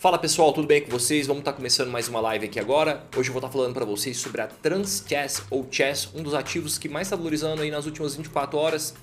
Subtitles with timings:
[0.00, 1.26] Fala pessoal, tudo bem com vocês?
[1.26, 3.04] Vamos estar começando mais uma live aqui agora.
[3.14, 6.78] Hoje eu vou estar falando para vocês sobre a Transchess ou Chess, um dos ativos
[6.78, 8.94] que mais está valorizando aí nas últimas 24 horas.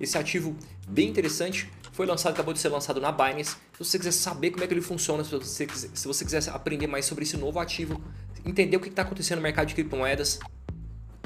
[0.00, 0.56] Esse ativo
[0.88, 3.50] bem interessante foi lançado, acabou de ser lançado na Binance.
[3.74, 6.50] Se você quiser saber como é que ele funciona, se você, quiser, se você quiser
[6.50, 8.02] aprender mais sobre esse novo ativo,
[8.44, 10.40] entender o que está acontecendo no mercado de criptomoedas,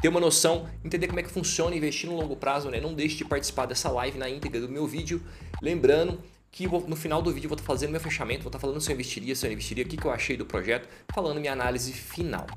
[0.02, 2.78] ter uma noção, entender como é que funciona investir no longo prazo, né?
[2.78, 5.22] Não deixe de participar dessa live na íntegra do meu vídeo.
[5.62, 6.22] Lembrando
[6.58, 8.90] que no final do vídeo eu vou estar fazendo meu fechamento, vou estar falando se
[8.90, 11.92] eu investiria, se eu investiria, o que, que eu achei do projeto, falando minha análise
[11.92, 12.48] final.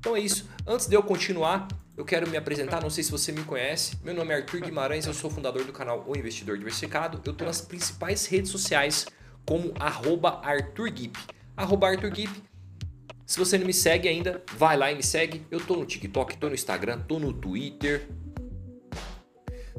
[0.00, 0.48] Então é isso.
[0.66, 3.96] Antes de eu continuar, eu quero me apresentar, não sei se você me conhece.
[4.02, 7.20] Meu nome é Arthur Guimarães, eu sou fundador do canal O Investidor Diversificado.
[7.24, 9.06] Eu estou nas principais redes sociais
[9.46, 11.16] como arroba ArthurGip.
[11.56, 12.32] Arroba ArthurGip.
[13.24, 15.46] Se você não me segue ainda, vai lá e me segue.
[15.52, 18.08] Eu estou no TikTok, estou no Instagram, estou no Twitter,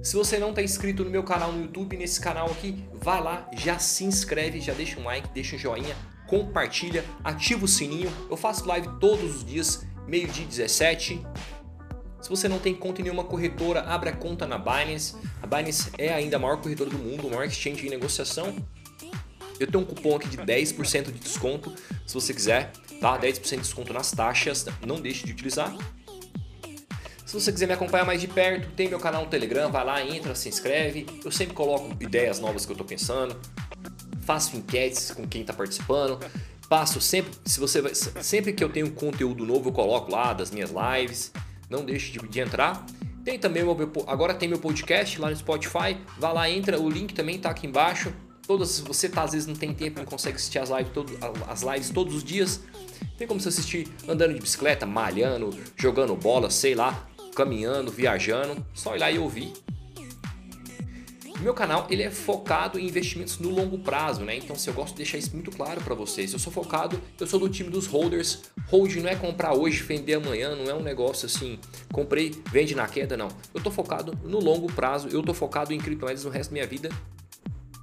[0.02, 3.48] se você não está inscrito no meu canal no YouTube, nesse canal aqui, vai lá,
[3.56, 5.96] já se inscreve, já deixa um like, deixa um joinha,
[6.28, 8.12] compartilha, ativa o sininho.
[8.30, 11.22] Eu faço live todos os dias, meio-dia 17.
[12.22, 15.16] Se você não tem conta em nenhuma corretora, abre a conta na Binance.
[15.42, 18.56] A Binance é ainda a maior corretora do mundo, o maior exchange em negociação.
[19.60, 21.72] Eu tenho um cupom aqui de 10% de desconto,
[22.08, 23.20] se você quiser, tá?
[23.20, 25.72] 10% de desconto nas taxas, não deixe de utilizar.
[27.32, 30.06] Se você quiser me acompanhar mais de perto, tem meu canal no Telegram, vai lá,
[30.06, 31.06] entra, se inscreve.
[31.24, 33.40] Eu sempre coloco ideias novas que eu estou pensando,
[34.24, 36.20] faço enquetes com quem está participando,
[36.68, 37.82] passo sempre, se você
[38.22, 41.32] sempre que eu tenho conteúdo novo eu coloco lá das minhas lives.
[41.70, 42.86] Não deixe de, de entrar.
[43.24, 45.98] Tem também meu, agora tem meu podcast lá no Spotify.
[46.20, 48.14] Vai lá, entra, o link também está aqui embaixo.
[48.46, 51.18] Todas, se você tá, às vezes não tem tempo, não consegue assistir as lives, todo,
[51.48, 52.60] as lives todos os dias,
[53.18, 58.96] tem como você assistir andando de bicicleta, malhando, jogando bola, sei lá, caminhando, viajando, só
[58.96, 59.54] ir lá e ouvir.
[61.40, 64.36] meu canal ele é focado em investimentos no longo prazo, né?
[64.36, 67.26] Então, se eu gosto de deixar isso muito claro para vocês, eu sou focado, eu
[67.26, 68.44] sou do time dos holders.
[68.70, 71.60] Hold não é comprar hoje, vender amanhã, não é um negócio assim,
[71.92, 73.30] comprei, vende na queda, não.
[73.54, 76.68] Eu tô focado no longo prazo, eu tô focado em criptomoedas no resto da minha
[76.68, 76.90] vida.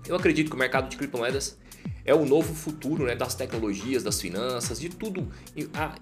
[0.06, 1.58] Eu acredito que o mercado de criptomoedas
[2.08, 5.28] é o novo futuro né, das tecnologias, das finanças, de tudo.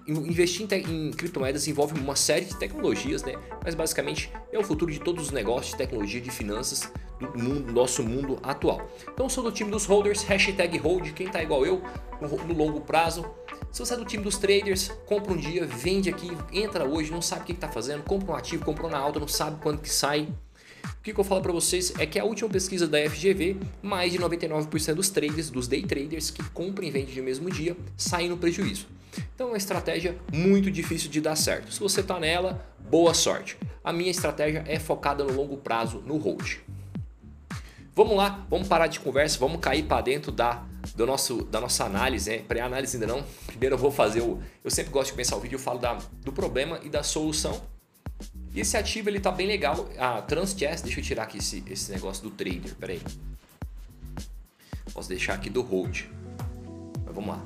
[0.07, 3.33] investir em, em, criptomoedas envolve uma série de tecnologias, né?
[3.61, 7.73] mas basicamente é o futuro de todos os negócios de tecnologia, de finanças do mundo,
[7.73, 8.89] nosso mundo atual.
[9.13, 11.81] Então sou do time dos holders, hashtag hold, quem tá igual eu
[12.21, 13.25] no, no longo prazo.
[13.69, 17.21] Se você é do time dos traders, compra um dia, vende aqui, entra hoje, não
[17.21, 19.89] sabe o que está fazendo, compra um ativo, comprou na alta, não sabe quando que
[19.89, 20.29] sai,
[20.99, 24.11] o que, que eu falo para vocês é que a última pesquisa da FGV, mais
[24.11, 28.29] de 99% dos traders, dos day traders que compram e vendem no mesmo dia, saem
[28.29, 28.87] no prejuízo.
[29.33, 31.73] Então é uma estratégia muito difícil de dar certo.
[31.73, 33.57] Se você está nela, boa sorte.
[33.83, 36.57] A minha estratégia é focada no longo prazo, no hold.
[37.95, 40.63] Vamos lá, vamos parar de conversa, vamos cair para dentro da,
[40.95, 42.39] do nosso, da nossa análise, né?
[42.47, 43.23] Pré-análise ainda não.
[43.47, 44.39] Primeiro eu vou fazer o.
[44.63, 47.59] Eu sempre gosto de começar o vídeo, eu falo da, do problema e da solução
[48.57, 49.87] e esse ativo ele tá bem legal.
[49.99, 52.99] A TransChess, deixa eu tirar aqui esse, esse negócio do trader, peraí.
[54.91, 56.05] Posso deixar aqui do hold.
[57.05, 57.45] Mas vamos lá.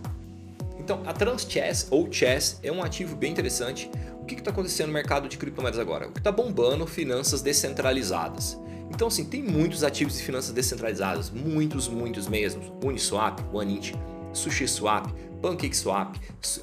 [0.79, 3.91] Então, a TransChess ou Chess é um ativo bem interessante.
[4.22, 6.07] O que está acontecendo no mercado de criptomoedas agora?
[6.07, 6.88] O que está bombando?
[6.88, 8.57] Finanças descentralizadas.
[8.89, 12.79] Então, assim, tem muitos ativos de finanças descentralizadas, muitos, muitos mesmo.
[12.81, 13.95] Uniswap, OneInt,
[14.31, 15.11] SushiSwap,
[15.41, 16.17] PancakeSwap,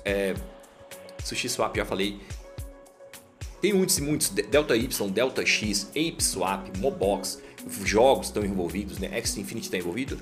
[0.07, 0.35] é,
[1.23, 2.19] SushiSwap, já falei,
[3.61, 7.43] tem muitos e muitos, Delta Y, Delta X, ApeSwap, Mobox,
[7.85, 9.09] jogos estão envolvidos, né?
[9.19, 10.19] X Infinity está envolvido.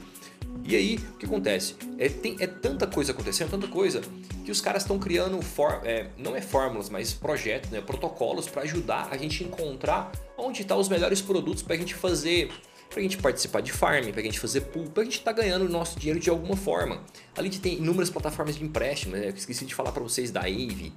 [0.65, 1.77] E aí, o que acontece?
[1.99, 4.01] É, tem, é tanta coisa acontecendo, tanta coisa,
[4.45, 8.63] que os caras estão criando, for, é, não é fórmulas, mas projetos, né, protocolos para
[8.63, 12.51] ajudar a gente encontrar onde estão tá os melhores produtos para a gente fazer,
[12.91, 15.33] para a gente participar de farm, para a gente fazer pool, para a gente estar
[15.33, 17.01] tá ganhando o nosso dinheiro de alguma forma.
[17.37, 19.33] Ali tem inúmeras plataformas de empréstimo, né?
[19.37, 20.93] esqueci de falar para vocês da Ave,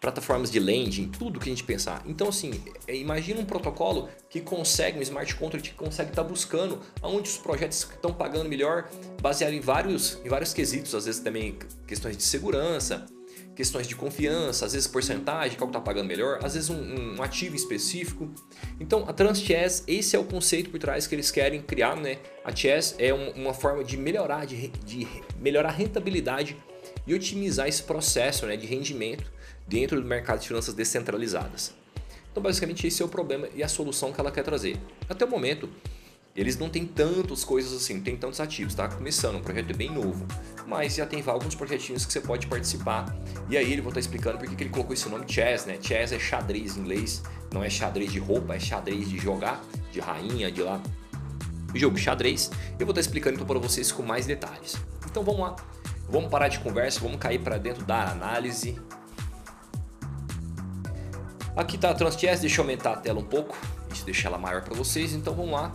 [0.00, 2.02] plataformas de lending, tudo que a gente pensar.
[2.06, 2.52] Então, assim,
[2.86, 7.28] é, imagina um protocolo que consegue, um smart contract que consegue estar tá buscando aonde
[7.28, 8.88] os projetos estão pagando melhor,
[9.20, 13.06] baseado em vários, em vários quesitos, às vezes também questões de segurança,
[13.58, 17.56] questões de confiança, às vezes porcentagem, qual está pagando melhor, às vezes um, um, ativo
[17.56, 18.32] específico.
[18.78, 22.18] Então, a TransChess, esse é o conceito por trás que eles querem criar, né?
[22.44, 25.08] A Chess é um, uma forma de melhorar, de, de
[25.40, 26.56] melhorar a rentabilidade
[27.08, 29.32] e otimizar esse processo né, de rendimento
[29.66, 31.74] dentro do mercado de finanças descentralizadas.
[32.30, 34.78] Então, basicamente, esse é o problema e a solução que ela quer trazer.
[35.08, 35.68] Até o momento,
[36.36, 39.74] eles não têm tantas coisas assim, não tem tantos ativos, tá começando, um projeto é
[39.74, 40.26] bem novo,
[40.66, 43.16] mas já tem alguns projetinhos que você pode participar.
[43.48, 45.78] E aí ele vai estar explicando porque que ele colocou esse nome chess, né?
[45.80, 47.22] Chess é xadrez em inglês,
[47.52, 50.80] não é xadrez de roupa, é xadrez de jogar, de rainha, de lá.
[51.74, 54.76] O jogo xadrez, eu vou estar explicando então para vocês com mais detalhes.
[55.10, 55.56] Então vamos lá.
[56.08, 58.80] Vamos parar de conversa, vamos cair para dentro da análise.
[61.54, 63.58] Aqui está a TransTS, deixa eu aumentar a tela um pouco,
[63.88, 65.74] deixa eu deixar ela maior para vocês, então vamos lá.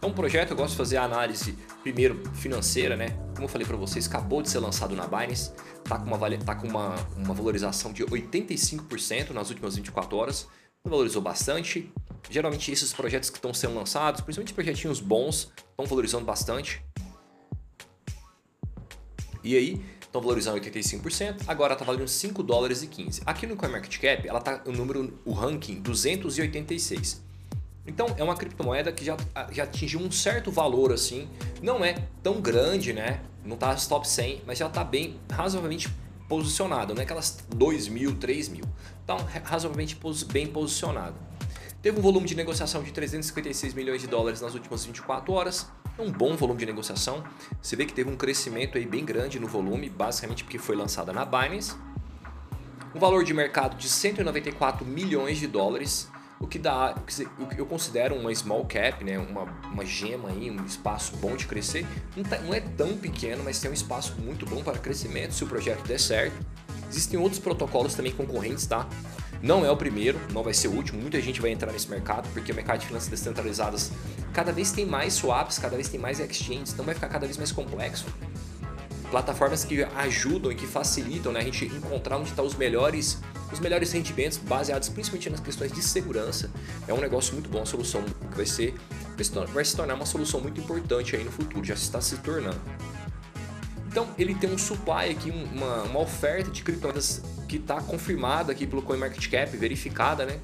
[0.00, 3.08] É um projeto, eu gosto de fazer a análise primeiro financeira, né?
[3.34, 5.52] Como eu falei para vocês, acabou de ser lançado na Binance,
[5.84, 10.46] tá com uma, tá com uma, uma valorização de 85% nas últimas 24 horas,
[10.84, 11.92] valorizou bastante.
[12.30, 16.84] Geralmente esses projetos que estão sendo lançados, principalmente projetinhos bons, estão valorizando bastante.
[19.44, 23.22] E aí, estão valorizando 85%, agora está valendo 5 dólares e 15.
[23.24, 27.22] Aqui no CoinMarketCap, ela está o número, o ranking 286.
[27.86, 29.16] Então é uma criptomoeda que já,
[29.50, 31.28] já atingiu um certo valor assim,
[31.60, 33.20] não é tão grande, né?
[33.44, 35.88] Não está top 100, mas já está bem razoavelmente
[36.28, 38.64] posicionado, não é aquelas 2 mil, 3 mil.
[39.02, 39.98] Então razoavelmente
[40.30, 41.16] bem posicionado.
[41.82, 45.66] Teve um volume de negociação de 356 milhões de dólares nas últimas 24 horas,
[45.98, 47.24] é um bom volume de negociação.
[47.60, 51.12] Você vê que teve um crescimento aí bem grande no volume, basicamente porque foi lançada
[51.12, 51.74] na Binance.
[52.94, 56.08] Um valor de mercado de 194 milhões de dólares,
[56.38, 56.94] o que dá,
[57.40, 59.18] o que eu considero uma small cap, né?
[59.18, 59.42] uma,
[59.72, 61.84] uma gema aí, um espaço bom de crescer.
[62.16, 65.42] Não, tá, não é tão pequeno, mas tem um espaço muito bom para crescimento se
[65.42, 66.46] o projeto der certo.
[66.88, 68.88] Existem outros protocolos também concorrentes, tá?
[69.42, 71.02] Não é o primeiro, não vai ser o último.
[71.02, 73.90] Muita gente vai entrar nesse mercado porque o mercado de finanças descentralizadas
[74.32, 77.36] cada vez tem mais swaps, cada vez tem mais exchanges, então vai ficar cada vez
[77.36, 78.06] mais complexo.
[79.10, 83.18] Plataformas que ajudam e que facilitam né, a gente encontrar onde estão tá os melhores,
[83.52, 86.48] os melhores rendimentos baseados principalmente nas questões de segurança.
[86.86, 88.74] É um negócio muito bom, a solução que vai ser
[89.52, 92.60] vai se tornar uma solução muito importante aí no futuro, já está se tornando.
[93.92, 98.66] Então ele tem um supply aqui, uma, uma oferta de criptomoedas que está confirmada aqui
[98.66, 100.40] pelo CoinMarketCap, verificada, né?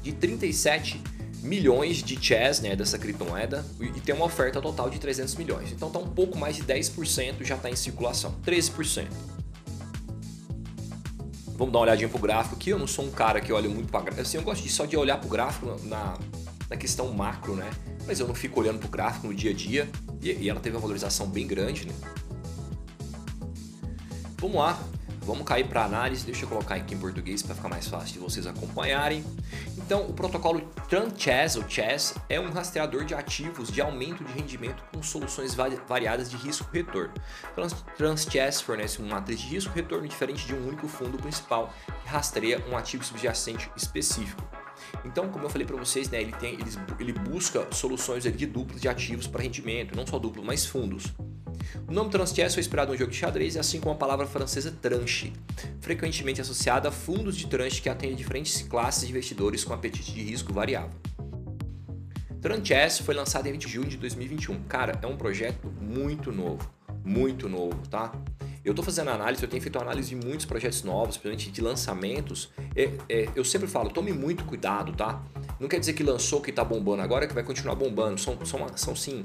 [0.00, 1.02] De 37
[1.42, 5.72] milhões de chess, né, dessa criptomoeda, e tem uma oferta total de 300 milhões.
[5.72, 9.06] Então tá um pouco mais de 10% já está em circulação, 13%.
[11.56, 12.70] Vamos dar uma olhadinha pro gráfico aqui.
[12.70, 14.22] Eu não sou um cara que olha muito para gráfico.
[14.22, 16.16] Assim, eu gosto de, só de olhar pro gráfico na,
[16.68, 17.68] na questão macro, né?
[18.06, 19.88] Mas eu não fico olhando pro gráfico no dia a dia.
[20.20, 21.94] E, e ela teve uma valorização bem grande, né?
[24.38, 24.78] Vamos lá,
[25.22, 26.24] vamos cair para análise.
[26.24, 29.24] Deixa eu colocar aqui em português para ficar mais fácil de vocês acompanharem.
[29.78, 34.84] Então, o protocolo TransChess, ou Chess, é um rastreador de ativos de aumento de rendimento
[34.92, 37.14] com soluções variadas de risco-retorno.
[37.96, 42.76] TransChess fornece uma matriz de risco-retorno diferente de um único fundo principal que rastreia um
[42.76, 44.42] ativo subjacente específico.
[45.04, 48.82] Então, como eu falei para vocês, né, ele, tem, ele, ele busca soluções de duplos
[48.82, 51.06] de ativos para rendimento, não só duplo, mas fundos.
[51.88, 55.32] O nome Transchess foi inspirado no jogo de xadrez, assim como a palavra francesa tranche,
[55.80, 60.22] frequentemente associada a fundos de tranche que atendem diferentes classes de investidores com apetite de
[60.22, 60.98] risco variável.
[62.40, 64.62] Tranchess foi lançado em 20 de junho de 2021.
[64.64, 66.70] Cara, é um projeto muito novo,
[67.04, 68.12] muito novo, tá?
[68.64, 72.50] Eu estou fazendo análise, eu tenho feito análise de muitos projetos novos, principalmente de lançamentos.
[72.74, 75.22] É, é, eu sempre falo, tome muito cuidado, tá?
[75.58, 78.20] Não quer dizer que lançou que está bombando agora que vai continuar bombando.
[78.20, 79.22] São, são, são sim,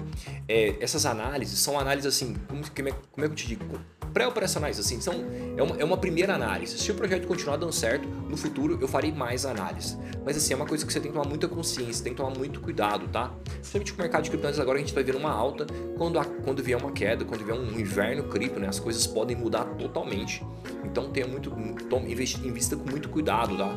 [0.48, 3.66] é, essas análises são análises assim, como, como, é, como é que eu te digo?
[4.14, 5.14] Pré-operacionais, assim, são,
[5.58, 6.78] é, uma, é uma primeira análise.
[6.78, 9.98] Se o projeto continuar dando certo, no futuro eu farei mais análises.
[10.26, 12.38] Mas assim, é uma coisa que você tem que tomar muita consciência, tem que tomar
[12.38, 13.32] muito cuidado, tá?
[13.44, 15.66] Principalmente com o mercado de criptomoedas agora a gente vai ver uma alta,
[15.98, 19.36] quando, a, quando vier uma queda, quando vier um inverno cripto, né, as coisas podem
[19.36, 20.46] mudar totalmente.
[20.84, 21.50] Então tenha muito,
[21.90, 23.76] tome, invista com muito cuidado, tá?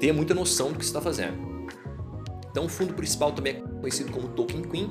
[0.00, 1.57] Tenha muita noção do que você está fazendo.
[2.58, 4.90] Então o fundo principal também é conhecido como Token Queen,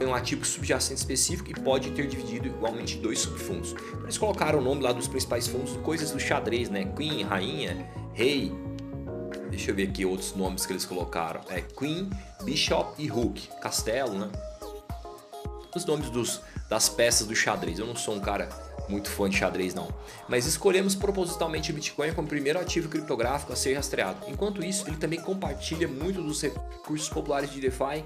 [0.00, 3.74] é um ativo subjacente específico e pode ter dividido igualmente dois subfundos.
[4.02, 6.86] Eles colocaram o nome lá dos principais fundos, coisas do xadrez, né?
[6.96, 8.54] Queen, rainha, rei.
[9.50, 11.42] Deixa eu ver aqui outros nomes que eles colocaram.
[11.50, 12.08] É Queen,
[12.42, 13.48] Bishop e Rook.
[13.60, 14.30] Castelo, né?
[15.76, 16.40] Os nomes dos,
[16.70, 17.78] das peças do xadrez.
[17.78, 18.48] Eu não sou um cara
[18.88, 19.88] muito fã de xadrez não.
[20.28, 24.18] Mas escolhemos propositalmente o Bitcoin como primeiro ativo criptográfico a ser rastreado.
[24.28, 28.04] Enquanto isso, ele também compartilha muito dos recursos populares de DeFi,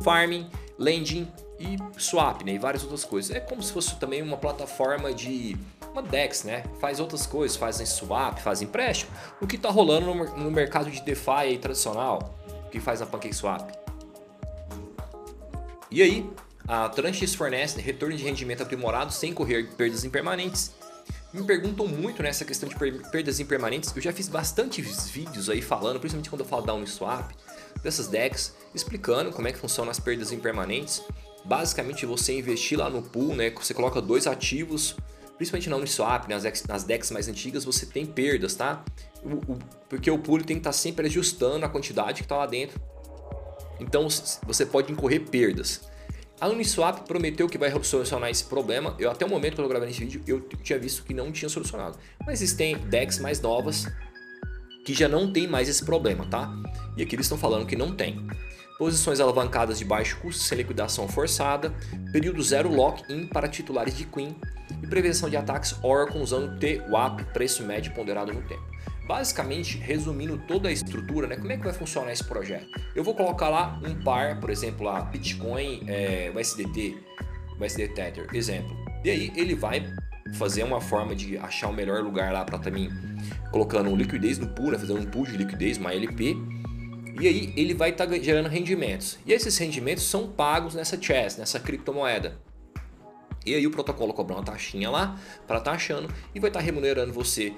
[0.00, 0.48] farming,
[0.78, 3.34] lending e swap, né, e várias outras coisas.
[3.34, 5.56] É como se fosse também uma plataforma de
[5.92, 6.64] uma DEX, né?
[6.80, 9.10] Faz outras coisas, fazem swap, faz empréstimo.
[9.40, 12.34] O que está rolando no, no, mercado de DeFi aí, tradicional,
[12.70, 13.72] que faz a PancakeSwap.
[15.90, 16.30] E aí,
[16.68, 20.70] a Tranches fornece retorno de rendimento aprimorado sem correr perdas impermanentes.
[21.32, 22.76] Me perguntam muito nessa questão de
[23.10, 23.90] perdas impermanentes.
[23.96, 27.32] Eu já fiz bastantes vídeos aí falando, principalmente quando eu falo da Uniswap,
[27.82, 31.02] dessas decks, explicando como é que funcionam as perdas impermanentes.
[31.44, 33.50] Basicamente, você investir lá no pool, né?
[33.50, 34.94] Você coloca dois ativos,
[35.38, 38.84] principalmente na Uniswap, né, nas, nas decks mais antigas, você tem perdas, tá?
[39.22, 39.58] O, o,
[39.88, 42.78] porque o pool tem que estar tá sempre ajustando a quantidade que está lá dentro.
[43.80, 44.06] Então
[44.46, 45.87] você pode incorrer perdas.
[46.40, 48.94] A Uniswap prometeu que vai solucionar esse problema.
[48.98, 51.48] Eu até o momento que eu gravei esse vídeo, eu tinha visto que não tinha
[51.48, 51.98] solucionado.
[52.24, 53.86] Mas existem decks mais novas
[54.84, 56.48] que já não tem mais esse problema, tá?
[56.96, 58.24] E aqui eles estão falando que não tem.
[58.78, 61.74] Posições alavancadas de baixo custo sem liquidação forçada,
[62.12, 64.36] período zero lock-in para titulares de Queen
[64.80, 68.62] e prevenção de ataques Oracle usando TWAP, preço médio ponderado no tempo.
[69.08, 72.68] Basicamente, resumindo toda a estrutura, né, como é que vai funcionar esse projeto?
[72.94, 76.94] Eu vou colocar lá um par, por exemplo, lá Bitcoin, é, USDT,
[77.58, 78.76] USD Tether, exemplo.
[79.02, 79.90] E aí ele vai
[80.34, 82.90] fazer uma forma de achar o melhor lugar lá para também
[83.50, 86.36] colocando liquidez no pool, né, fazendo um pool de liquidez, uma LP.
[87.18, 89.18] E aí ele vai estar tá gerando rendimentos.
[89.24, 92.36] E esses rendimentos são pagos nessa chess, nessa criptomoeda.
[93.48, 97.12] E aí o protocolo cobra uma taxinha lá para taxando e vai estar tá remunerando
[97.12, 97.54] você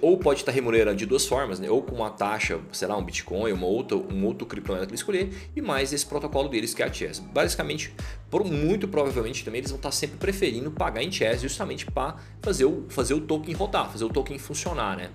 [0.00, 1.70] ou pode estar remunerando de duas formas, né?
[1.70, 4.98] ou com uma taxa, sei lá, um Bitcoin, uma outra, um outro criptomoeda que ele
[4.98, 7.20] escolher, e mais esse protocolo deles que é a Chess.
[7.20, 7.94] Basicamente,
[8.28, 12.64] por muito provavelmente também eles vão estar sempre preferindo pagar em Chess justamente para fazer
[12.64, 15.10] o, fazer o token rodar, fazer o token funcionar, né?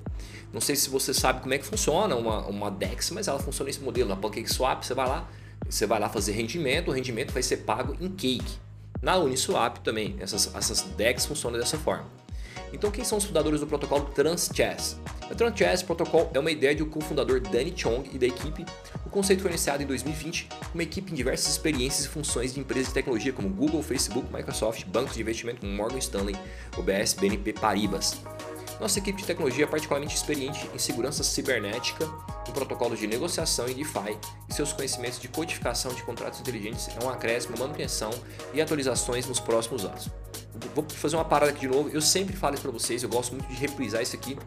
[0.54, 3.68] Não sei se você sabe como é que funciona uma, uma DEX, mas ela funciona
[3.68, 4.08] nesse modelo.
[4.08, 5.28] Na PancakeSwap você vai lá,
[5.68, 8.63] você vai lá fazer rendimento, o rendimento vai ser pago em cake.
[9.04, 12.06] Na Uniswap também, essas, essas DEX funcionam dessa forma.
[12.72, 14.98] Então, quem são os fundadores do protocolo TransChess?
[15.30, 18.66] O TransChess Protocol é uma ideia do cofundador Danny Chong e da equipe.
[19.06, 22.62] O conceito foi iniciado em 2020 com uma equipe em diversas experiências e funções de
[22.62, 26.38] empresas de tecnologia como Google, Facebook, Microsoft, bancos de investimento como Morgan Stanley,
[26.78, 28.22] UBS, BNP Paribas.
[28.80, 32.10] Nossa equipe de tecnologia é particularmente experiente em segurança cibernética,
[32.54, 34.18] protocolos de negociação e DeFi,
[34.50, 38.12] e seus conhecimentos de codificação de contratos inteligentes é um acréscimo, manutenção
[38.54, 40.10] e atualizações nos próximos anos
[40.76, 41.90] vou fazer uma parada aqui de novo.
[41.90, 44.38] Eu sempre falo isso para vocês, eu gosto muito de reprisar isso aqui.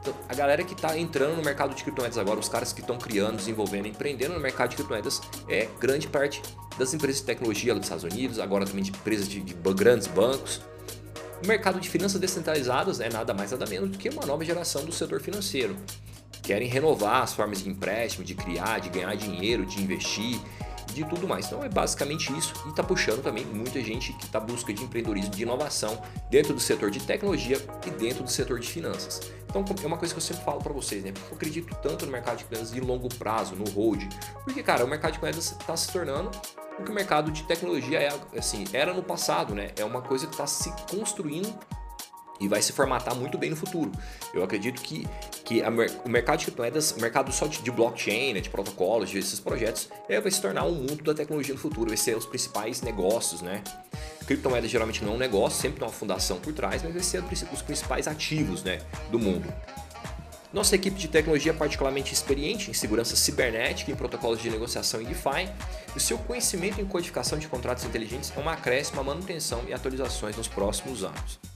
[0.00, 2.98] Então, a galera que está entrando no mercado de criptomoedas agora, os caras que estão
[2.98, 6.42] criando, desenvolvendo, empreendendo no mercado de criptomoedas, é grande parte
[6.78, 10.60] das empresas de tecnologia dos Estados Unidos, agora também de empresas de, de grandes bancos.
[11.42, 14.84] O mercado de finanças descentralizadas é nada mais nada menos do que uma nova geração
[14.84, 15.76] do setor financeiro.
[16.42, 20.40] Querem renovar as formas de empréstimo, de criar, de ganhar dinheiro, de investir
[20.92, 21.46] de tudo mais.
[21.46, 25.30] Então é basicamente isso e está puxando também muita gente que está busca de empreendedorismo,
[25.30, 29.20] de inovação dentro do setor de tecnologia e dentro do setor de finanças.
[29.48, 31.12] Então é uma coisa que eu sempre falo para vocês, né?
[31.30, 34.02] Eu acredito tanto no mercado de finanças de longo prazo, no hold,
[34.44, 36.30] porque cara, o mercado de moedas está se tornando
[36.78, 39.72] o que o mercado de tecnologia é, assim, era no passado, né?
[39.76, 41.52] É uma coisa que está se construindo
[42.40, 43.90] e vai se formatar muito bem no futuro.
[44.34, 45.06] Eu acredito que,
[45.44, 45.68] que a,
[46.04, 49.38] o mercado de criptomoedas, o mercado só de, de blockchain, né, de protocolos, de esses
[49.38, 52.82] projetos, é, vai se tornar um mundo da tecnologia no futuro, vai ser os principais
[52.82, 53.62] negócios, né?
[54.26, 57.22] Criptomoedas geralmente não é um negócio, sempre tem uma fundação por trás, mas vai ser
[57.52, 59.52] os principais ativos né, do mundo.
[60.52, 65.06] Nossa equipe de tecnologia é particularmente experiente em segurança cibernética em protocolos de negociação e
[65.06, 65.48] DeFi,
[65.94, 69.72] e o seu conhecimento em codificação de contratos inteligentes é uma acréscimo à manutenção e
[69.72, 71.51] atualizações nos próximos anos.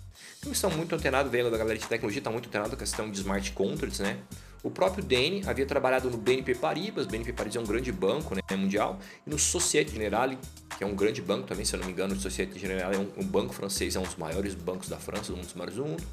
[0.47, 3.11] Eles estão muito antenados, vendo da galera de tecnologia está muito antenado com a questão
[3.11, 4.19] de smart contracts, né?
[4.63, 8.41] O próprio Danny havia trabalhado no BNP Paribas, BNP Paribas é um grande banco né,
[8.57, 10.39] mundial, e no Societe Generale,
[10.79, 12.99] que é um grande banco também, se eu não me engano, o Societe Generale é
[12.99, 15.85] um, um banco francês, é um dos maiores bancos da França, um dos maiores do
[15.85, 16.05] mundo,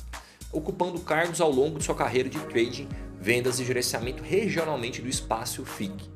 [0.51, 5.63] ocupando cargos ao longo de sua carreira de trading, vendas e gerenciamento regionalmente do espaço
[5.63, 6.09] FIC.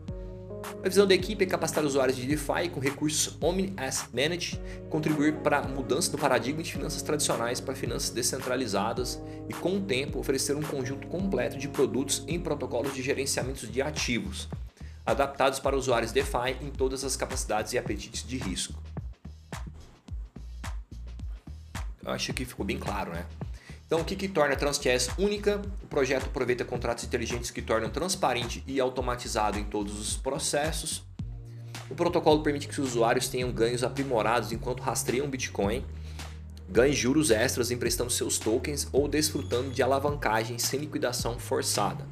[0.84, 5.36] A visão da equipe é capacitar usuários de DeFi com recursos Omni Asset Managed, contribuir
[5.38, 10.20] para a mudança do paradigma de finanças tradicionais para finanças descentralizadas e, com o tempo,
[10.20, 14.48] oferecer um conjunto completo de produtos em protocolos de gerenciamento de ativos,
[15.06, 18.82] adaptados para usuários DeFi em todas as capacidades e apetites de risco.
[22.04, 23.26] Eu acho que ficou bem claro, né?
[23.88, 25.62] Então, o que, que torna a TransChess única?
[25.82, 31.06] O projeto aproveita contratos inteligentes que tornam transparente e automatizado em todos os processos.
[31.90, 35.86] O protocolo permite que os usuários tenham ganhos aprimorados enquanto rastreiam Bitcoin,
[36.70, 42.06] ganhem juros extras emprestando seus tokens ou desfrutando de alavancagem sem liquidação forçada.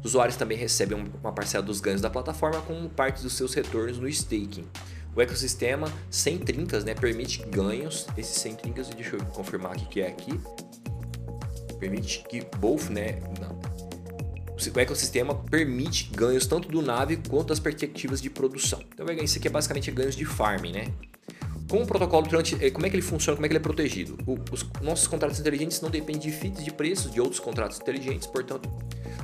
[0.00, 3.98] Os usuários também recebem uma parcela dos ganhos da plataforma como parte dos seus retornos
[3.98, 4.66] no staking.
[5.16, 10.02] O ecossistema sem trincas né, permite ganhos, esses sem trincas, deixa eu confirmar o que
[10.02, 10.38] é aqui,
[11.82, 13.18] permite que both, né,
[14.72, 18.80] o ecossistema permite ganhos tanto do nave quanto das perspectivas de produção.
[18.94, 20.84] Então isso aqui é basicamente ganhos de farming, né?
[21.68, 22.28] Com o protocolo
[22.60, 24.16] eh, como é que ele funciona, como é que ele é protegido?
[24.24, 28.28] O, os nossos contratos inteligentes não dependem de feeds de preços de outros contratos inteligentes,
[28.28, 28.70] portanto,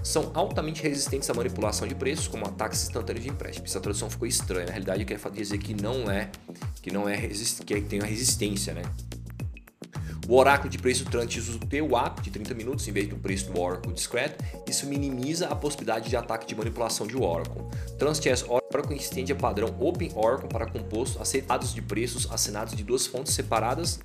[0.02, 3.66] são altamente resistentes à manipulação de preços, como ataques instantâneos de empréstimo.
[3.66, 4.66] Essa tradução ficou estranha.
[4.66, 6.30] Na realidade, eu queria dizer que não é
[6.82, 8.82] que não é que tem a resistência, né?
[10.28, 13.50] O oráculo de preço Trant usa o PWAP de 30 minutos em vez do preço
[13.50, 14.44] do Oracle discreto.
[14.68, 17.62] Isso minimiza a possibilidade de ataque de manipulação de Oracle.
[17.98, 23.06] TransChess Oracle estende a padrão Open Oracle para composto aceitados de preços assinados de duas
[23.06, 24.00] fontes separadas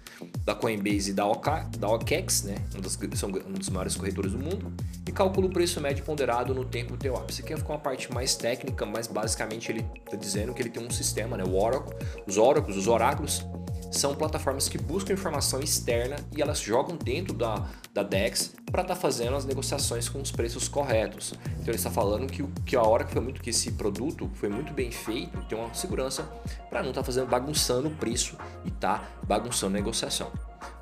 [0.45, 2.55] da Coinbase e da, OK, da OKEx, né?
[2.73, 4.71] um, dos, são um dos maiores corretores do mundo,
[5.05, 7.31] e calcula o preço médio ponderado no tempo TWAP.
[7.31, 10.81] Isso aqui ficar uma parte mais técnica, mas basicamente ele está dizendo que ele tem
[10.81, 11.43] um sistema, né?
[11.43, 11.93] o Oracle,
[12.25, 13.45] os Oracles, os oráculos,
[13.93, 18.95] são plataformas que buscam informação externa e elas jogam dentro da, da DEX para estar
[18.95, 21.33] tá fazendo as negociações com os preços corretos.
[21.45, 24.50] Então ele está falando que, que a hora que foi muito que esse produto foi
[24.50, 26.23] muito bem feito, tem uma segurança
[26.69, 28.35] para não estar tá fazendo bagunçando o preço
[28.65, 30.31] e tá bagunçando a negociação.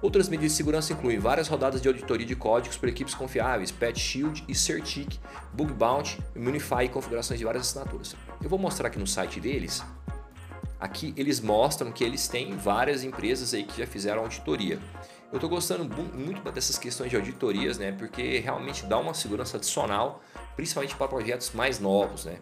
[0.02, 4.00] Outras medidas de segurança incluem várias rodadas de auditoria de códigos por equipes confiáveis, Patch
[4.00, 5.20] Shield e Certic,
[5.54, 8.16] Bug Bounty, Immunify e configurações de várias assinaturas.
[8.42, 9.84] Eu vou mostrar aqui no site deles
[10.82, 14.80] Aqui eles mostram que eles têm várias empresas aí que já fizeram auditoria.
[15.32, 17.92] Eu estou gostando muito dessas questões de auditorias, né?
[17.92, 20.24] Porque realmente dá uma segurança adicional,
[20.56, 22.40] principalmente para projetos mais novos, né?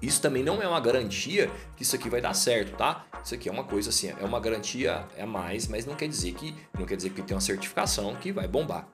[0.00, 3.06] Isso também não é uma garantia que isso aqui vai dar certo, tá?
[3.24, 6.34] Isso aqui é uma coisa assim, é uma garantia a mais, mas não quer dizer
[6.34, 8.86] que não quer dizer que tem uma certificação que vai bombar.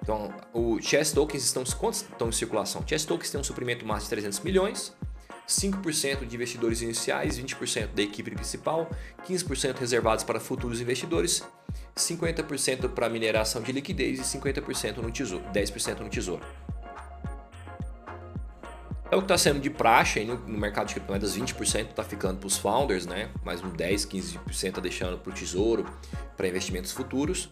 [0.00, 2.82] Então, o Chess Tokens estão estão em circulação?
[2.86, 4.96] Chess Tokens tem um suprimento máximo de 300 milhões.
[5.48, 8.90] 5% de investidores iniciais, 20% da equipe principal,
[9.26, 11.42] 15% reservados para futuros investidores,
[11.96, 16.44] 50% para mineração de liquidez e 50% no tesouro, 10% no tesouro.
[19.10, 22.38] É o que está sendo de praxe no, no mercado de criptomoedas, 20% está ficando
[22.38, 23.30] para os founders, né?
[23.42, 25.86] mais um 10, 15% está deixando para o tesouro,
[26.36, 27.48] para investimentos futuros.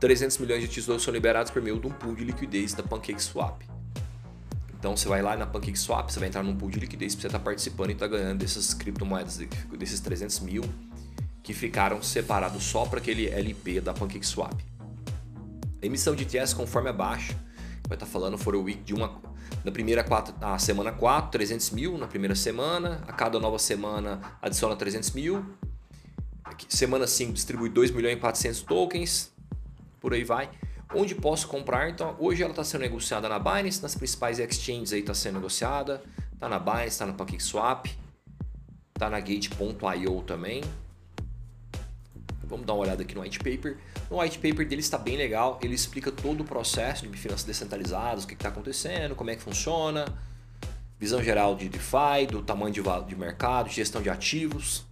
[0.00, 3.79] 300 milhões de tesouros são liberados por meio de um pool de liquidez da PancakeSwap.
[4.80, 7.26] Então você vai lá na PancakeSwap, você vai entrar num pool de liquidez para você
[7.28, 9.38] estar tá participando e estar tá ganhando dessas criptomoedas,
[9.78, 10.64] desses 300 mil
[11.42, 14.56] que ficaram separados só para aquele LP da PancakeSwap.
[15.82, 17.34] Emissão de TS conforme abaixo,
[17.86, 19.20] vai estar tá falando for a week de uma
[19.62, 24.18] na primeira quatro, a semana 4, 300 mil na primeira semana, a cada nova semana
[24.40, 25.44] adiciona 300 mil,
[26.68, 29.30] semana 5 distribui 2 milhões e 400 tokens,
[30.00, 30.48] por aí vai.
[30.92, 31.88] Onde posso comprar?
[31.88, 36.02] Então, hoje ela está sendo negociada na Binance, nas principais exchanges aí está sendo negociada.
[36.32, 37.86] Está na Binance, está na PancakeSwap,
[38.94, 40.64] está na Gate.io também.
[42.42, 43.78] Vamos dar uma olhada aqui no white paper.
[44.10, 48.24] No white paper dele está bem legal, ele explica todo o processo de finanças descentralizadas,
[48.24, 50.04] o que está acontecendo, como é que funciona,
[50.98, 54.84] visão geral de DeFi, do tamanho de, de mercado, gestão de ativos.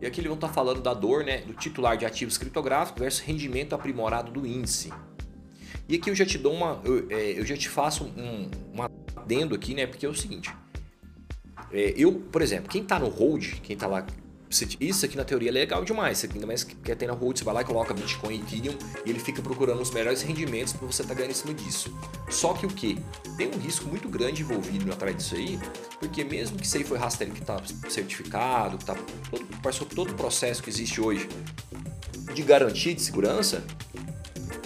[0.00, 3.00] E aqui eles vão estar tá falando da dor né, do titular de ativos criptográficos
[3.00, 4.92] versus rendimento aprimorado do índice.
[5.88, 6.80] E aqui eu já te dou uma.
[6.84, 8.82] Eu, é, eu já te faço um, um
[9.16, 9.86] adendo aqui, né?
[9.86, 10.54] Porque é o seguinte.
[11.72, 14.06] É, eu, por exemplo, quem está no hold, quem está lá
[14.80, 16.18] isso aqui na teoria é legal demais.
[16.18, 18.40] Isso aqui, ainda mais que quer ter na você vai lá e coloca Bitcoin e
[18.40, 21.54] Ethereum e ele fica procurando os melhores rendimentos para você estar tá ganhando em cima
[21.54, 21.96] disso.
[22.28, 22.98] Só que o que?
[23.36, 25.58] Tem um risco muito grande envolvido atrás disso aí,
[26.00, 28.96] porque mesmo que isso aí foi rastreio que está certificado, que tá
[29.30, 31.28] todo, passou todo o processo que existe hoje
[32.34, 33.64] de garantia de segurança,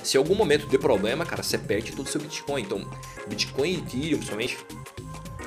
[0.03, 2.63] se algum momento der problema, cara, você perde todo o seu Bitcoin.
[2.63, 2.91] Então,
[3.27, 4.59] Bitcoin e Ethereum, principalmente,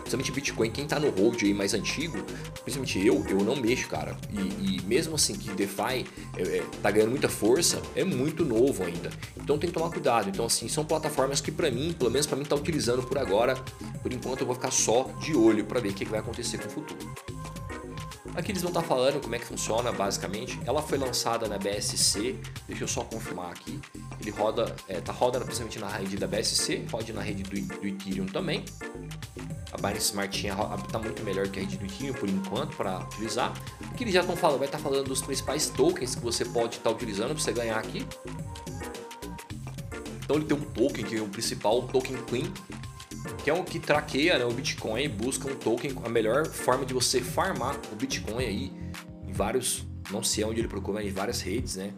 [0.07, 2.17] principalmente Bitcoin, quem tá no hold aí mais antigo,
[2.63, 4.17] principalmente eu, eu não mexo, cara.
[4.31, 6.05] E, e mesmo assim que DeFi
[6.37, 9.11] é, é, tá ganhando muita força, é muito novo ainda.
[9.35, 10.29] Então tem que tomar cuidado.
[10.29, 13.55] Então assim, são plataformas que para mim, pelo menos para mim tá utilizando por agora.
[14.01, 16.57] Por enquanto eu vou ficar só de olho para ver o que, que vai acontecer
[16.57, 17.13] com o futuro.
[18.37, 20.59] Aqui eles vão estar tá falando como é que funciona basicamente.
[20.63, 22.35] Ela foi lançada na BSC,
[22.67, 23.79] deixa eu só confirmar aqui.
[24.21, 27.87] Ele roda, é, tá rodando principalmente na rede da BSC, roda na rede do, do
[27.87, 28.63] Ethereum também.
[29.77, 30.53] A Binance Smart Chain
[30.85, 33.53] está muito melhor que a rede do Ethereum por enquanto para utilizar.
[33.91, 36.77] Aqui eles já estão falando, vai estar tá falando dos principais tokens que você pode
[36.77, 38.05] estar tá utilizando para você ganhar aqui.
[40.23, 42.51] Então ele tem um token que é o principal, o token Clean,
[43.43, 46.85] que é um que traqueia né, o Bitcoin e busca um token, a melhor forma
[46.85, 48.73] de você farmar o Bitcoin aí
[49.27, 51.93] em vários, não sei onde ele procura, em várias redes, né?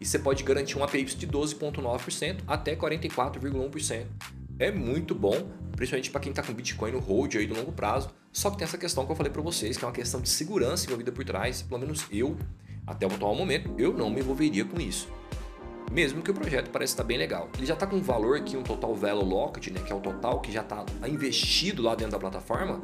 [0.00, 4.06] E você pode garantir um APY de 12,9% até 44,1%.
[4.58, 8.08] É muito bom, principalmente para quem está com Bitcoin no hold aí do longo prazo.
[8.32, 10.30] Só que tem essa questão que eu falei para vocês, que é uma questão de
[10.30, 11.60] segurança envolvida por trás.
[11.60, 12.38] Pelo menos eu,
[12.86, 15.08] até o atual momento, eu não me envolveria com isso.
[15.92, 17.50] Mesmo que o projeto pareça estar bem legal.
[17.56, 20.00] Ele já está com um valor aqui, um total value locked, né, que é o
[20.00, 22.80] total que já está investido lá dentro da plataforma,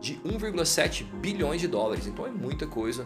[0.00, 2.06] de 1,7 bilhões de dólares.
[2.06, 3.04] Então é muita coisa.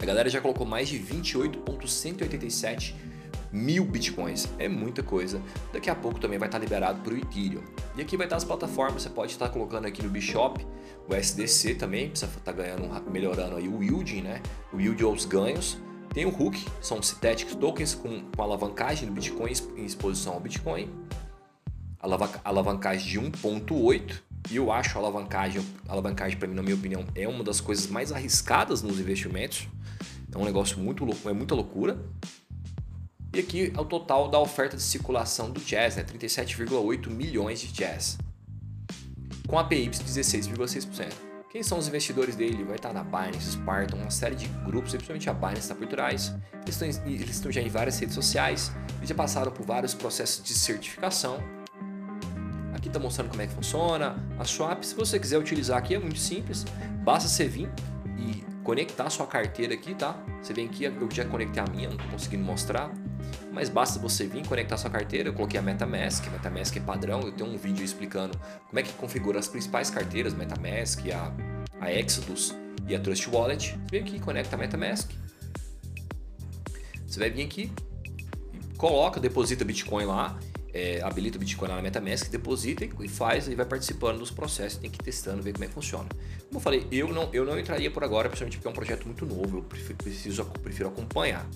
[0.00, 2.94] A galera já colocou mais de 28,187
[3.52, 4.48] mil bitcoins.
[4.58, 5.40] É muita coisa.
[5.72, 7.62] Daqui a pouco também vai estar liberado para o Ethereum.
[7.96, 9.02] E aqui vai estar as plataformas.
[9.02, 10.64] Você pode estar colocando aqui no Bishop
[11.08, 14.40] o SDC também, precisa estar ganhando, melhorando aí o yielding, né?
[14.72, 15.76] O yield ou os ganhos.
[16.14, 20.90] Tem o Hook, são synthetic tokens com, com alavancagem do Bitcoin em exposição ao Bitcoin.
[22.44, 27.04] Alavancagem de 1.8 e eu acho a alavancagem, a alavancagem para mim, na minha opinião,
[27.14, 29.68] é uma das coisas mais arriscadas nos investimentos.
[30.34, 31.98] É um negócio muito louco, é muita loucura.
[33.34, 36.04] E aqui é o total da oferta de circulação do Jazz, né?
[36.04, 38.18] 37,8 milhões de Jazz.
[39.48, 41.12] Com a PY 16,6%.
[41.50, 42.62] Quem são os investidores dele?
[42.62, 46.34] Vai estar na Binance, Spartan, uma série de grupos, principalmente a Binance está por trás.
[46.62, 50.44] Eles estão, eles estão já em várias redes sociais, eles já passaram por vários processos
[50.44, 51.42] de certificação.
[52.74, 54.16] Aqui está mostrando como é que funciona.
[54.38, 56.64] A Swap, se você quiser utilizar aqui, é muito simples.
[57.02, 57.70] Basta você vir
[58.18, 60.22] e conectar sua carteira aqui, tá?
[60.42, 62.90] Você vem aqui, eu já conectei a minha, não estou conseguindo mostrar.
[63.52, 65.28] Mas basta você vir conectar sua carteira.
[65.28, 67.20] Eu coloquei a MetaMask, MetaMask é padrão.
[67.20, 68.36] Eu tenho um vídeo explicando
[68.66, 71.32] como é que configura as principais carteiras, MetaMask, a,
[71.80, 72.54] a Exodus
[72.88, 73.72] e a Trust Wallet.
[73.72, 75.10] Você vem aqui, conecta a MetaMask.
[77.06, 77.70] Você vai vir aqui,
[78.78, 80.38] coloca, deposita Bitcoin lá
[80.72, 84.90] é, habilita o Bitcoin na MetaMask, deposita e faz e vai participando dos processos, tem
[84.90, 86.08] que ir testando, ver como é que funciona.
[86.46, 89.04] Como eu falei, eu não, eu não entraria por agora, principalmente porque é um projeto
[89.04, 91.46] muito novo, eu prefiro, preciso, prefiro acompanhar.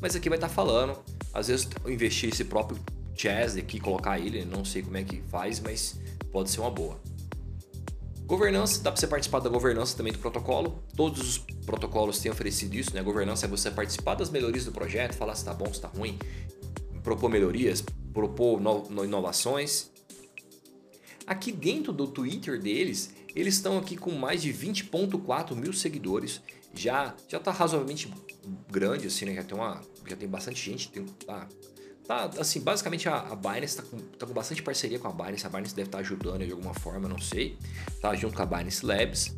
[0.00, 0.98] Mas aqui vai estar falando,
[1.32, 2.78] às vezes investir esse próprio
[3.14, 6.00] Jazz aqui, colocar ele, não sei como é que faz, mas
[6.32, 6.98] pode ser uma boa.
[8.24, 10.82] Governança, dá para você participar da governança também do protocolo.
[10.96, 13.02] Todos os protocolos têm oferecido isso, né?
[13.02, 16.16] governança é você participar das melhorias do projeto, falar se está bom, se está ruim,
[17.02, 17.84] propor melhorias,
[18.14, 19.90] propor no, no inovações.
[21.26, 26.40] Aqui dentro do Twitter deles, eles estão aqui com mais de 20.4 mil seguidores.
[26.72, 28.12] Já já está razoavelmente
[28.70, 29.34] grande, assim, né?
[29.34, 30.90] Já tem, uma, já tem bastante gente.
[30.90, 31.48] Tem, tá,
[32.06, 35.46] tá, assim, basicamente a, a Binance está com, tá com bastante parceria com a Binance.
[35.46, 37.58] A Binance deve estar tá ajudando de alguma forma, não sei.
[38.00, 39.34] Tá junto com a Binance Labs.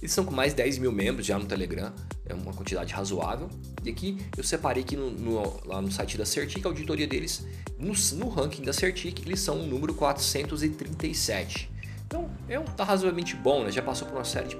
[0.00, 1.92] Eles estão com mais de 10 mil membros já no Telegram,
[2.24, 3.50] é uma quantidade razoável.
[3.84, 7.44] E aqui eu separei aqui no, no, lá no site da Certic, a auditoria deles,
[7.76, 11.68] no, no ranking da Certic, eles são o número 437.
[12.06, 13.72] Então, é um, tá razoavelmente bom, né?
[13.72, 14.58] Já passou por uma série de...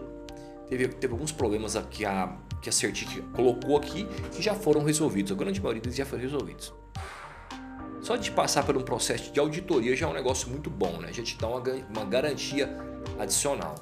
[0.68, 5.32] Teve, teve alguns problemas que a, que a Certic colocou aqui que já foram resolvidos.
[5.32, 6.72] A grande maioria deles já foram resolvidos.
[8.00, 11.12] Só de passar por um processo de auditoria já é um negócio muito bom, né?
[11.12, 12.76] Já te dá uma, uma garantia
[13.18, 13.74] adicional.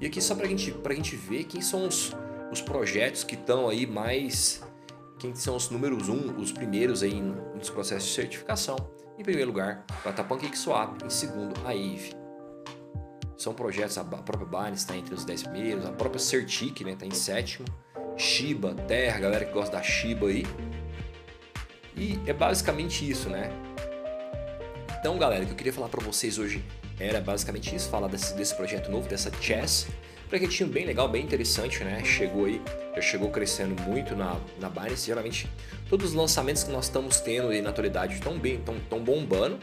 [0.00, 2.12] E aqui só para gente, a gente ver quem são os,
[2.50, 4.62] os projetos que estão aí mais...
[5.18, 7.22] Quem são os números um, os primeiros aí
[7.54, 8.76] nos processos de certificação.
[9.16, 10.24] Em primeiro lugar, vai estar.
[11.04, 12.23] Em segundo, a.
[13.36, 16.96] São projetos, a própria Binance está entre os 10 primeiros, a própria Certic está né,
[16.96, 17.66] tá em sétimo.
[18.16, 20.46] Shiba, Terra, galera que gosta da Shiba aí.
[21.96, 23.50] E é basicamente isso, né?
[24.98, 26.64] Então, galera, o que eu queria falar para vocês hoje
[26.98, 29.88] era basicamente isso, falar desse, desse projeto novo, dessa Chess.
[30.28, 32.02] Projetinho bem legal, bem interessante, né?
[32.04, 32.60] Chegou aí,
[32.94, 35.06] já chegou crescendo muito na, na Binance.
[35.06, 35.48] Geralmente,
[35.88, 39.58] todos os lançamentos que nós estamos tendo aí na atualidade estão bem, estão, estão bombando.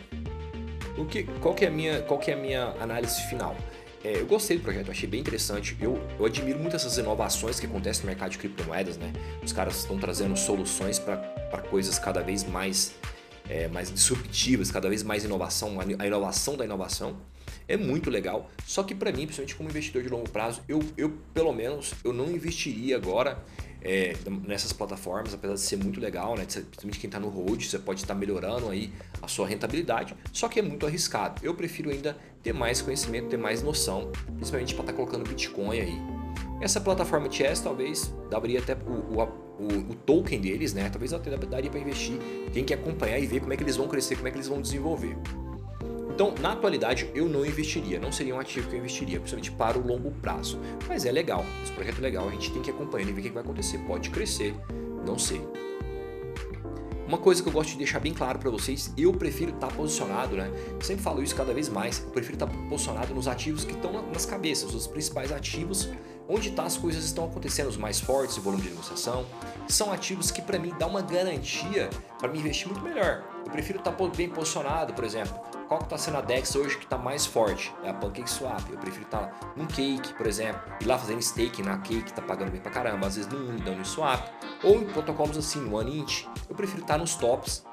[0.98, 3.56] O que, qual, que é a minha, qual que é a minha análise final?
[4.04, 5.78] É, eu gostei do projeto, achei bem interessante.
[5.80, 9.14] Eu, eu admiro muito essas inovações que acontecem no mercado de criptomoedas, né?
[9.44, 11.18] Os caras estão trazendo soluções para
[11.70, 12.96] coisas cada vez mais
[13.50, 17.18] é, mais disruptivas, cada vez mais inovação, a inovação da inovação.
[17.68, 21.12] É muito legal, só que para mim, principalmente como investidor de longo prazo, eu, eu
[21.34, 23.44] pelo menos eu não investiria agora
[23.82, 24.16] é,
[24.46, 26.46] nessas plataformas, apesar de ser muito legal, né?
[26.46, 30.48] principalmente quem está no hold, você pode estar tá melhorando aí a sua rentabilidade, só
[30.48, 31.42] que é muito arriscado.
[31.44, 35.80] Eu prefiro ainda ter mais conhecimento, ter mais noção, principalmente para estar tá colocando Bitcoin
[35.80, 35.98] aí.
[36.62, 40.90] Essa plataforma Chess talvez daria até o, o o, o, token deles, né?
[40.90, 42.18] Talvez até daria para investir.
[42.52, 44.48] Tem que acompanhar e ver como é que eles vão crescer, como é que eles
[44.48, 45.16] vão desenvolver.
[46.22, 49.80] Então, na atualidade, eu não investiria, não seria um ativo que eu investiria, principalmente para
[49.80, 50.60] o longo prazo.
[50.88, 53.24] Mas é legal, esse projeto é legal, a gente tem que acompanhar e ver o
[53.24, 53.80] que vai acontecer.
[53.88, 54.54] Pode crescer,
[55.04, 55.42] não sei.
[57.08, 59.74] Uma coisa que eu gosto de deixar bem claro para vocês, eu prefiro estar tá
[59.74, 60.52] posicionado, né?
[60.84, 63.92] sempre falo isso cada vez mais, eu prefiro estar tá posicionado nos ativos que estão
[64.14, 65.90] nas cabeças, os principais ativos,
[66.30, 69.26] onde tá as coisas estão acontecendo, os mais fortes, o volume de negociação.
[69.68, 73.24] São ativos que para mim dá uma garantia para me investir muito melhor.
[73.44, 75.36] Eu prefiro estar tá bem posicionado, por exemplo,
[75.72, 77.74] qual que está sendo a DEX hoje que está mais forte?
[77.82, 78.70] É a PancakeSwap.
[78.70, 82.22] Eu prefiro estar tá num Cake, por exemplo, ir lá fazendo staking na Cake, está
[82.22, 84.22] pagando bem pra caramba, às vezes num Uniswap,
[84.66, 86.26] ou em protocolos assim, no OneInt.
[86.50, 87.66] Eu prefiro estar tá nos tops,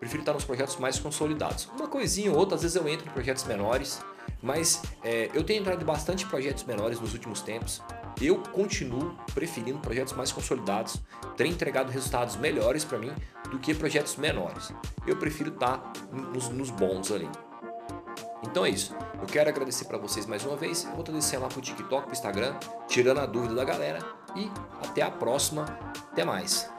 [0.00, 1.68] prefiro estar tá nos projetos mais consolidados.
[1.76, 4.00] Uma coisinha ou outra, às vezes eu entro em projetos menores,
[4.42, 7.82] mas é, eu tenho entrado em bastante projetos menores nos últimos tempos.
[8.22, 10.96] Eu continuo preferindo projetos mais consolidados,
[11.36, 13.12] ter entregado resultados melhores para mim
[13.50, 14.72] do que projetos menores.
[15.04, 17.28] Eu prefiro estar tá nos, nos bons ali.
[18.44, 18.94] Então é isso.
[19.20, 20.84] Eu quero agradecer para vocês mais uma vez.
[20.84, 22.54] Eu vou estar descendo lá pro TikTok, pro Instagram,
[22.86, 23.98] tirando a dúvida da galera.
[24.36, 24.48] e
[24.86, 25.64] até a próxima.
[26.12, 26.70] Até mais.